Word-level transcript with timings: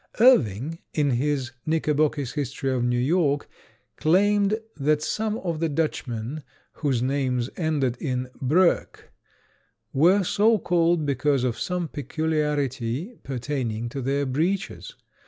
Irving, 0.19 0.79
in 0.95 1.11
his 1.11 1.51
"Knickerbocker's 1.63 2.33
History 2.33 2.71
of 2.71 2.83
New 2.83 2.97
York," 2.97 3.47
claimed 3.97 4.59
that 4.75 5.03
some 5.03 5.37
of 5.37 5.59
the 5.59 5.69
Dutchmen 5.69 6.41
whose 6.73 7.03
names 7.03 7.51
ended 7.55 7.97
in 8.01 8.31
broeck 8.41 9.11
were 9.93 10.23
so 10.23 10.57
called 10.57 11.05
because 11.05 11.43
of 11.43 11.59
some 11.59 11.87
peculiarity 11.87 13.19
pertaining 13.21 13.89
to 13.89 14.01
their 14.01 14.25
breeches. 14.25 14.95